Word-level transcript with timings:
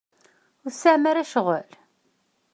Ur 0.63 0.71
tesɛim 0.71 1.03
ara 1.11 1.27
ccɣel? 1.29 1.69